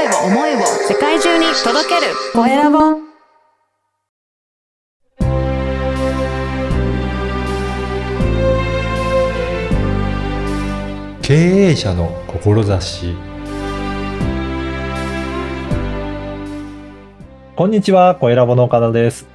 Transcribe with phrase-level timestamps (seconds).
[0.00, 2.78] 声を思いを世界中に届けるコエラボ
[11.20, 13.14] 経営者の志
[17.54, 19.28] こんにちは、コエラボの岡田です。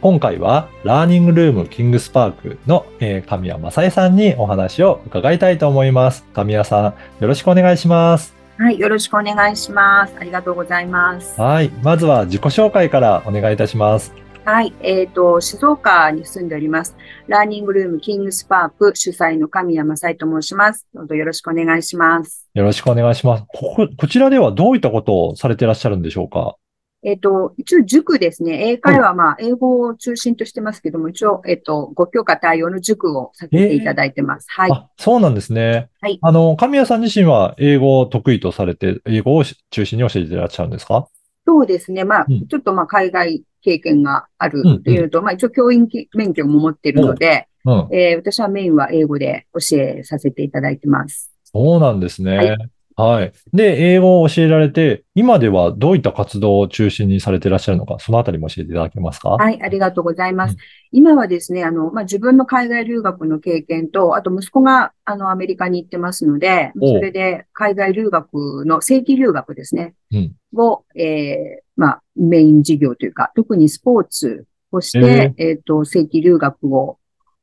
[0.00, 6.24] 今回は、ラーニングルームキングスパークの、えー神谷正恵さんにお話を伺いたいと思います。
[6.32, 8.35] 神谷さん、よろしくお願いします。
[8.58, 10.14] はい、よろしくお願いします。
[10.18, 11.38] ありがとうございます。
[11.38, 11.68] はい。
[11.82, 14.14] まずは自己紹介からお願いいたします。
[14.46, 16.96] はい、えっ、と、静岡に住んでおります。
[17.26, 20.86] ラーニングルームキングスパーク主催の神谷正恵と申します。
[20.94, 22.48] どうぞよろしくお願いします。
[22.54, 23.44] よろしくお願いします。
[23.48, 26.56] ここ、こちらではどういったことをされていらっしゃるんでしょうか？
[27.02, 28.70] えっ、と、一応塾ですね。
[28.70, 34.46] 英会話はまあ、英語を中心としてますけども、一応、えっ、と、ご教科対応の塾をさせていただいてます。
[34.50, 34.70] はい。
[34.72, 35.88] あ、そうなんですね。
[36.00, 41.06] はいあの、神谷さん自身は英語を得意とされて、英語を中心に教えていらっしゃるんですか？
[41.46, 42.04] そうですね。
[42.04, 47.88] まあ、うんちょっとまあ、海外経験があるうんうんというのと、まあ、一応教員免許も持っているので、うん。
[47.92, 51.32] えー私はメインは英語で教えさせていただいてます。
[51.44, 52.36] そうなんですね。
[52.36, 52.56] は
[52.98, 53.32] はい。
[53.52, 59.28] で、英語を教えられて、今ではどういった活動を中心にされていらっしゃるのか、そのあたりも教えていただけますか？
[59.30, 60.52] はい、ありがとうございます。
[60.52, 60.58] うん。
[60.92, 70.32] 今はですね、あの、まあ、自分の海外留学の経験と、あと息子が、あの、アメリカに行ってますので、それで海外留学の正規留学ですね、うん。
[70.58, 71.36] を、えー
[71.76, 76.96] まあ、メイン事業というか、特にスポーツをして、えっ、と、正規留学を、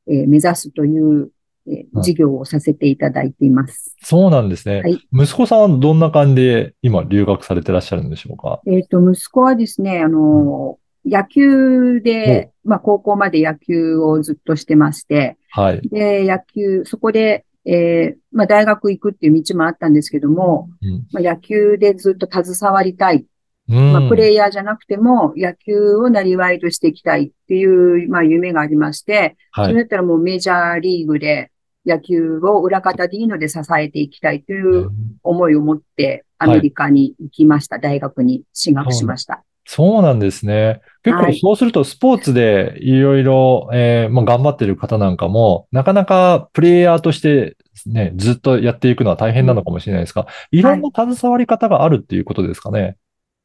[0.08, 1.30] えー目指すという、
[1.66, 3.94] えーうん事業をさせていただいています。
[4.02, 4.82] そうなんですね。
[4.82, 8.60] はい息子さんはどんな感じで今留学されていらっしゃるんでしょうか？
[8.66, 15.80] えっ、と、息子はですね、あの、野球で、まあ、高校まで野球をずっとしてまして、はい。
[15.88, 21.06] で、野球、そこで、えーまあ、大学行くっていう道もあったんですけども、うん。
[21.12, 23.26] まあ、野球でずっと携わりたい。
[23.68, 29.66] うんまあ、プレイヤーじゃなくても、野球をなりわいとしていきたいっていう、まあ、夢がありまして、はい。
[29.68, 31.50] それだったらもうメジャーリーグで
[31.86, 34.90] 野球を裏方でいいので支えていきたいという
[35.22, 37.78] 思いを持って、アメリカに行きました。
[37.78, 39.44] 大学に進学しました。
[39.66, 40.80] そうなんですね。
[41.02, 47.56] 結構はいそうするとスポーツでいろいろ、えーまあ、頑張ってる方なんかも、なかなかプレイヤーとして
[47.86, 52.96] ね、ずっとやっていくのは大変なのかもしれないですが、いろんな携わり方があるっていうことですかね。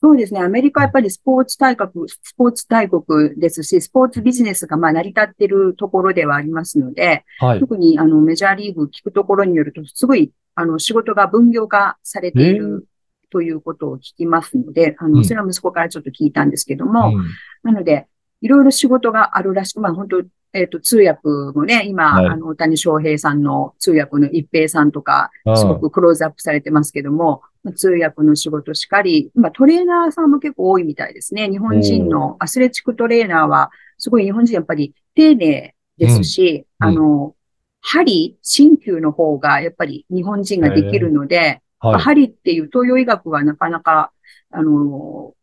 [0.02, 0.40] そうですね。
[0.40, 7.60] アメリカはやっぱりスポーツ大国、スポーツ大国ですし、スポーツビジネスがまあ成り立ってるところではありますので、はい。
[7.60, 12.88] 特にあのメジャーリーグ聞くところによると、すごいあの仕事が分業化されていえる
[13.30, 17.26] ということを聞きますので、あうんの、それは息子からちょっと聞いたんですけども、うん
[17.62, 18.08] なので、
[18.42, 20.24] いろいろ仕事があるらしく、まあ本当、
[20.54, 21.22] えっ、と、通訳
[21.56, 22.26] もね、今、はい。
[22.28, 31.50] あの、大谷翔平さんの通訳の一平さんとか、うんすごくクローズアップされてますけども、まあ通訳の仕事しかり、今トレーナーさんも結構多いみたいですね。
[31.50, 36.88] 日本人のアスレチックトレーナーは、すごい日本人やっぱり丁寧ですし、うん。
[36.88, 37.36] あの、
[37.82, 42.02] 針、鍼灸の方がやっぱり日本人ができるので、まあはい。
[42.02, 44.12] 針っていう東洋医学はなかなか、
[44.52, 45.34] あの、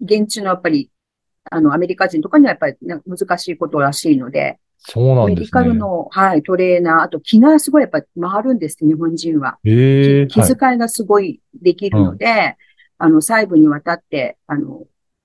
[0.00, 0.90] 現地のやっぱり、
[1.52, 5.78] あの、アメリカ人とかにはやっぱりね難しいことらしいので、そうなんですメディカルね。
[5.78, 9.58] の、はい、トレーナー、あと気がすごいやっぱ回るんですって、日本人は。
[9.64, 12.56] ええ気遣いがすごいできるので、
[12.98, 14.82] あの、細部にわたって、あの、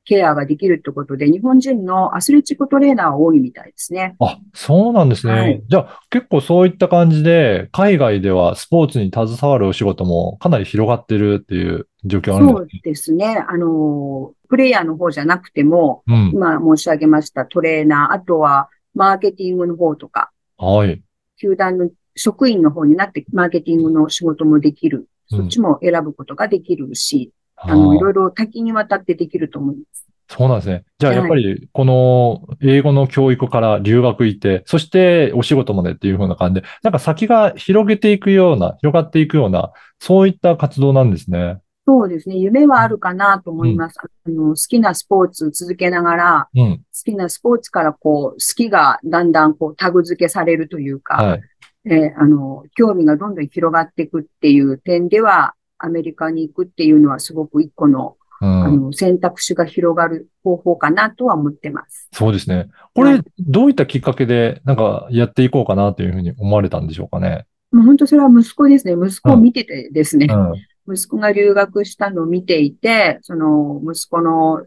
[0.08, 4.16] ケアができるってことで、日本人のアスレチックトレーナーは多いみたいですね。
[4.20, 5.34] あ、そうなんですね。
[5.34, 13.46] はいじゃあ、結構そういった感じで、海外ではスポーツに携わるお仕事もかなり広がってるっていう状況あるんそうですね。
[13.48, 16.32] あの、プレイヤーの方じゃなくても、ですね。
[16.34, 20.68] 今申し上げましたトレーナー、あとはマーケティングの方とか、うん。
[20.68, 21.02] はい。
[21.40, 24.98] 球団の職員の方になってマーケティングの仕事もできる。
[24.98, 30.08] うんそっちも選ぶことができるし、ああの、いーろいろ多岐にわたってできると思います。
[30.30, 30.86] そうなんですね。
[31.00, 41.60] じゃあ、はいやっぱり、この英語の教育から留学行って、そしてお仕事までっていう風な感じで、なんか先が広げていくような、広がっていくような、そういった活動なんですね。
[41.88, 42.36] そうですね。
[42.36, 43.98] 夢はあるかなと思います。
[44.02, 46.78] あの、好きなスポーツを続けながら、うん。
[46.80, 51.42] 好きなスポーツからこう、好きがだんだんこう、タグ付けされるというか、はい。
[51.86, 58.64] えーあの、興味がどんどん広がっていくっていう点では、アメリカに行くっていうのはすごく一個の、うん。
[58.66, 62.10] あの、選択肢が広がる方法かなとは思ってます。
[62.12, 62.68] そうですね。
[62.96, 67.46] これはい、どういったきっかけで、なんかやっていこうかなというふうに思われたんでしょうかね。
[67.72, 68.94] もう本当それは息子ですね。
[68.94, 70.28] 息子を見ててですね。
[70.30, 70.54] うん。
[70.88, 74.66] 息子が留学したのを見ていて、その息子の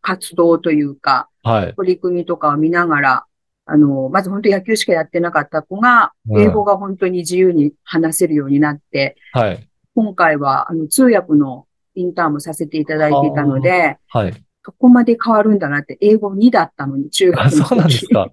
[0.00, 1.74] 活動というか、はい。
[1.74, 3.24] 取り組みとかを見ながら、
[3.66, 9.68] あの、まず本当野球しかやってなかった子が、うん英語が本当に自由に話せるようになって、はい。
[9.94, 14.34] 今回は、あの、通訳のインターンもさせていただいていたので、はい。
[14.64, 17.56] そこまで変わるんだなって、英語2だったのに、中学あ、の時。
[17.68, 18.30] そうなんですか。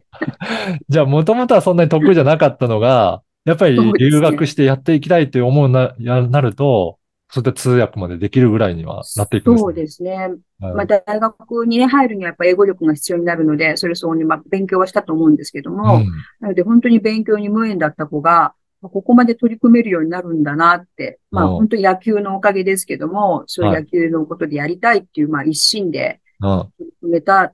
[0.90, 6.98] じゃあ、もともとはそんなに得意じゃなかったのが、やっぱり留学してやっていきたいって思うな、や、なると、
[7.32, 9.82] そういった通訳までできるぐらいにはなっていくんですそうね。
[9.82, 10.16] ですね。
[10.60, 16.06] はいまあ、大学にね、入るにはやっぱ英語力が必要になるので、それ相応にまあ勉強はしたと思うんですけども、うん
[16.42, 26.72] なので本当に勉強に無縁だった子が、ここまで取り組めるようになるんだなって、まあうん本当に野球のおかげですけども、そういうはい野球のことでやりたいっていう、まあ一心でうん埋
[27.04, 27.54] めた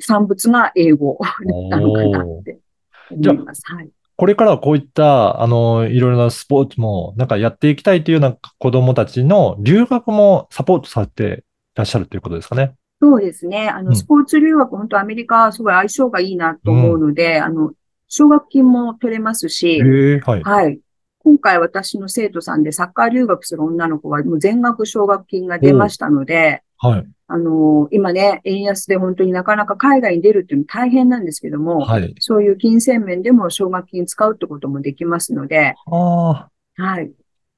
[0.00, 1.18] 産物が英語
[1.70, 2.58] なのかなって
[3.10, 3.62] 思います。
[3.66, 3.90] はい。
[4.22, 11.42] これからはこういった、あの、いろいろなスポーツも、なんかやっていきたいというような子供たちの留学もサポートされて
[11.74, 12.76] いらっしゃるということですかね。
[13.00, 13.68] そうですね。
[13.68, 17.72] あの、うんスポーツ留学、本当アメリカはすごい相性がいいなと思うので、あの、
[18.06, 20.42] 奨学金も取れますし、ええはい。
[20.44, 20.78] はい。
[21.24, 27.06] 今回私の生徒さんでサッカー留学する女の子はもう全額奨学金が出ましたので、はい。
[27.28, 32.14] あの、今ね、円安で本当になかなか海外に出るっていうの大変なんですけども、はい。
[32.18, 36.82] そういう金銭面でも奨学金使うってこともできますので、ああ。
[36.82, 37.10] はい。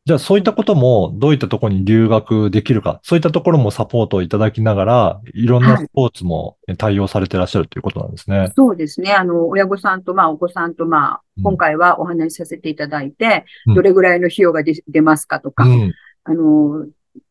[0.06, 8.53] じゃあ、そういったことも、どういったところに留学できるか、そういったところもサポートをいただきながら、いろんなはいスポーツも対応されていらっしゃるということなんですね。
[8.55, 9.15] そうですね。
[9.15, 15.94] あの、親御さんと、まあ、お子さんと、まあ、うん今回はお話しさせていただいて、うんどれぐらいの費用が出出ますかとか、うん。
[16.25, 16.87] あの、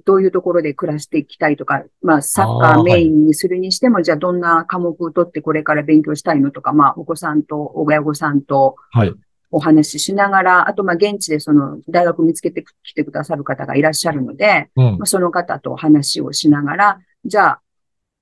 [0.05, 9.13] どういうところで暮らしていきたいとか、まあ、サッカあーーメインにするにしても、じゃあどんな科目を取ってこれから勉強したいのとか、まあ、お子さんと、親御さんとはい。
[9.55, 15.05] お話ししながら、あと、まあ、現地でその、大学見つけてきてくださる方がいらっしゃるので、うんまあ、。
[15.05, 17.61] その方とお話をしながら、じゃあ、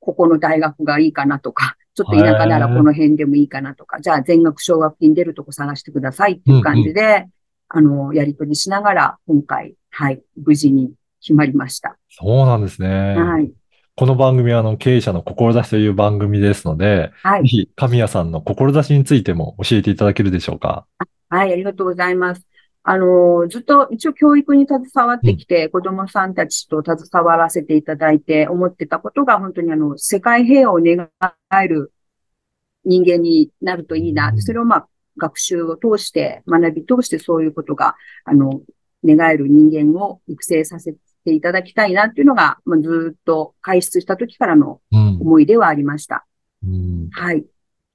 [0.01, 7.29] ここの大学がいいかなとか、ちょっと田舎ならこの辺でもいいかなとか、じゃあ全額奨学金出るとこ探してくださいっていう感じで、
[7.69, 10.91] あの、やり取りしながら、今回、はい、無事に
[11.21, 11.97] 決まりました。
[12.09, 13.15] そうなんですね。
[13.15, 13.51] はい。
[13.95, 17.41] この番組は、あの、経営者の志という番組ですので、はい。
[17.43, 20.87] ぜひ、神谷さんの志についても教えていただけるでしょうか？
[21.29, 22.41] はい、ありがとうございます。
[22.83, 31.07] あの、ずっと一応教育に携わってきて、子供さんたちと携わらせていただいて思ってたことが、本当にあの、世界平和を願
[31.53, 31.93] える
[32.83, 34.29] 人間になるといいな。
[34.29, 34.87] うんそれをまあ、
[35.17, 37.95] 学習を通して、学び通してそういうことが、
[38.25, 38.61] あの、
[39.05, 45.17] 願える人間を育成させていただきたいなっていうのが、まあ、ずっと開出した時からのうん。
[45.21, 46.25] 思いではありました。
[46.65, 47.43] うんはい。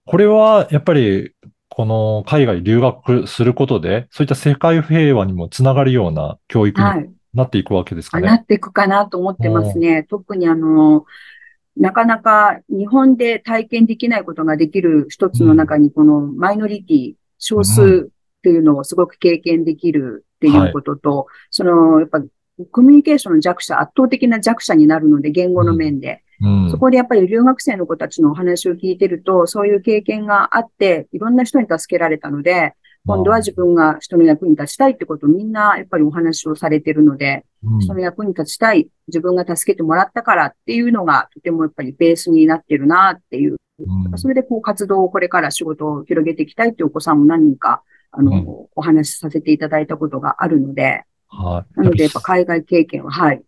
[0.06, 1.32] これは、やっぱり、
[1.69, 7.11] この海外留学することで、そういった世界平和にもつながるような教育にはい。
[7.34, 8.28] なっていくわけですかあね。
[8.28, 10.06] なっていくかなと思ってますね。
[10.08, 11.05] 特にあの、
[11.76, 22.23] なかなか日本で体験できないことができる一つの中に、このマイノリティ、少数っていうのをすごく経験できるっていうことと、その、やっぱ
[22.70, 26.23] コミュニケーションの弱者、圧倒的な弱者になるので、言語の面で。
[26.41, 32.75] うんそこでやっぱり留学生の子たちのお話を聞いてると、そういう経験があって、いろんな人に助けられたので、
[33.06, 43.56] 今度は自分が人の役に立ちたいってことをみんなやっぱりお話をされてるので、うんその役に立ちたい、自分が助けてもらったからっていうのがとてもやっぱりベースになってるなっていう。
[43.79, 51.81] うんそれでこう活動をこれから仕事を広げていきたいっていうお子さんも何人か、あの、うんお話しさせていただいたことがあるので、はい。
[51.81, 53.43] なのでやっぱ海外経験は、はい、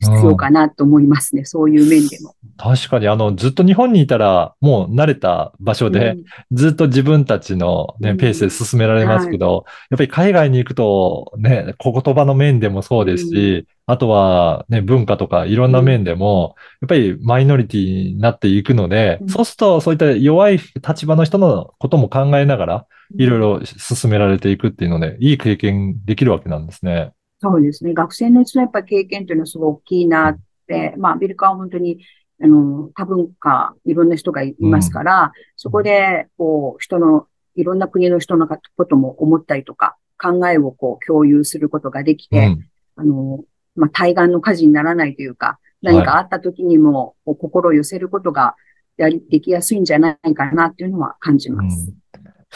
[0.00, 1.44] 必要かなと思いますね。
[1.44, 2.34] そういう面でも。
[2.58, 27.12] 確かに、あの、ずっと日本にいたら、もう慣れた場所で、うんずっと自分たちのね、うんペースで進められますけど、やっぱり海外に行くと、ね、言葉の面でもそうですし、あとはね、文化とかいろんな面でも、やっぱりマイノリティになっていくので、うんそうすると、そういった弱い立場の人のことも考えながら、いろいろ進められていくっていうので、いい経験できるわけなんですね。
[27.40, 27.94] そうですね。
[27.94, 32.00] 学生のうちのやっぱり経験というのはすごい大きいなって、まあアメリカは本当に、
[32.42, 42.66] あの、多文化、いろんな人がいますから、そこで、こう、人の、いろんな国の人のことも思ったりとか、考えをこう共有することができて、うん。
[42.96, 43.44] あの、
[43.74, 48.54] まあ、対岸の火事にならないというか、何かあった時にも、心を寄せることが、
[48.96, 51.92] やり、できやすいんじゃないかなっていうのは感じます。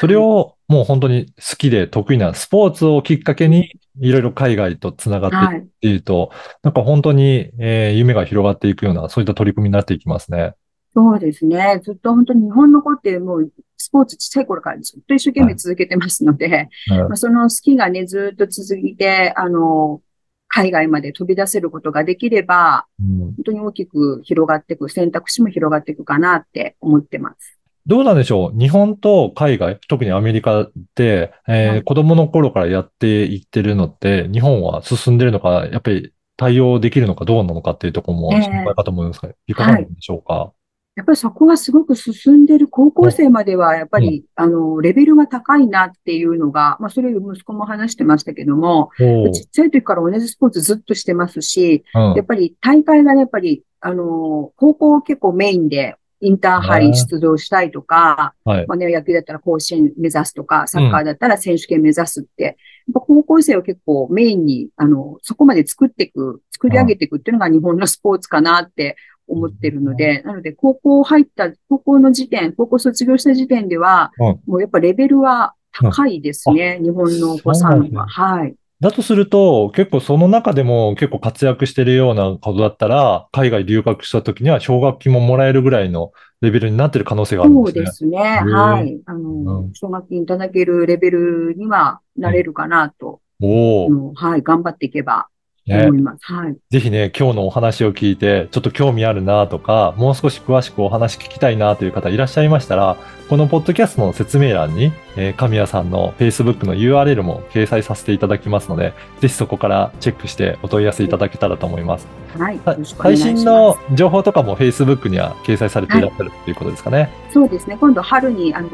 [0.01, 5.59] それをもう本当に好きで得意なスポーツをきっかけに、いろいろ海外とつながってい。
[5.59, 6.31] っていうと、
[6.63, 10.55] なんか本当に、えー夢が広がっていくような、そういった取り組みになっていきますね。
[10.95, 11.81] そうですね。
[11.85, 20.01] ずっと本当に日本の子ってもうスポーツちっちゃい頃からずっと一生懸命続けてますので、うんまあ、その好きがね、ずっと続いて、あの、
[20.49, 27.60] 海外まで飛び出せることができれば、うん本当に大きく広がっていく、選択肢も広がっていくかなって思ってます。
[27.87, 28.59] どうなんでしょう？
[28.59, 31.83] 日本と海外、特にアメリカって、えーはい。
[31.83, 40.53] 子供の頃からやっていってるのって、日本は進んでるのか、やっぱり対応できるのかどうなのかっていうところもええ心配かと思いますが、いかがなんでしょうか？
[40.97, 49.03] やっぱりそこはすごく進んでる高校生までは、やっぱり、あの、レベルが高いなっていうのが、まあ、それ息子も話してましたけども、ち
[49.45, 52.15] っちゃい時から同じスポーツずっとしてますし、うん。
[52.15, 58.67] やっぱり大会がね、やっぱり、あの、高校結構メインで、インターハイ出場したいとか、はい。
[58.67, 62.55] まあね、野球だったら甲子園目指すとか、サッカーだったら選手権目指すって、やっ
[62.95, 68.97] ぱ高校生を結構メインに、あの、そこまで作っていく、作り上げていくっていうのが日本のスポーツかなって
[69.29, 78.07] 思ってるので、なので高校入った、高校の時点、高校卒業した時点では、うんもうやっぱレベルは高いですね、日本のお子さんは。
[78.07, 78.55] はい。
[78.81, 87.83] だとすると、結構その中でも結構活躍してるようなことだったら、海外留学した時には奨学金ももらえるぐらいのレベルになってる可能性があるんそうですね。
[87.83, 88.19] ですね。
[88.21, 89.03] はい。
[89.07, 93.47] あうのん、奨学金いただけるレベルにはなれるかなと、お
[93.87, 95.99] お、あのはい、頑張っていけばね思。
[95.99, 96.25] います。
[96.25, 96.57] はい。
[96.71, 102.97] ぜひね、今日のお話を聞いて、ちょっと興味あるなとか、もう少し詳しくお話聞きたいなという方いらっしゃいましたら、
[103.29, 112.09] このポッドキャストの説明欄に、えー神谷さんの Facebook の URL も掲載させていただきますので、ぜひそこからチェックしてお問い合わせいただけたらと思います。
[112.39, 112.61] はい。
[112.85, 113.17] 最。
[113.17, 117.11] 新の情報とかも Facebook には掲載されていらっしゃるということですかね。
[117.33, 117.77] そうですね。
[117.79, 118.71] 今度春に、あの、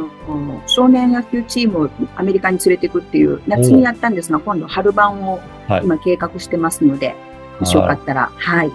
[0.66, 7.14] 少年野球チームをアメリカに連れていくっていう、夏にやったんですが、今度春版をはい今計画してますので、
[7.60, 8.70] もしよかったら、はい。
[8.70, 8.74] こ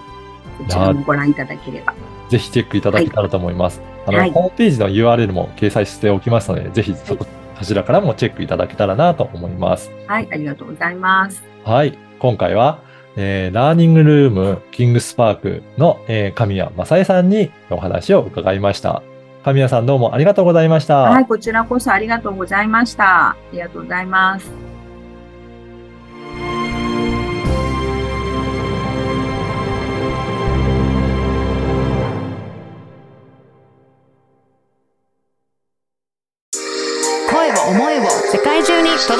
[0.68, 1.94] ちらもご覧いただければ。
[2.28, 3.80] ぜひチェックいただけたらと思います。
[4.06, 7.24] あの、はいホームページの URL も掲載しておきますので、ぜひそこ、
[7.58, 9.90] こちらからもチェックいただけたらなと思います。
[10.06, 10.28] はい。
[10.32, 11.42] ありがとうございます。
[11.64, 11.96] はい。
[12.18, 12.80] 今回は、
[13.16, 19.02] えーラーニングルームキングスパークの、えー神谷正恵さんにお話を伺いました。
[19.44, 20.96] 神谷さんどうもありがとうございました。
[21.02, 21.26] はい。
[21.26, 23.30] こちらこそありがとうございました。
[23.30, 24.71] ありがとうございます。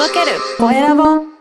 [0.03, 0.37] 届ける。
[0.57, 1.32] コエラボ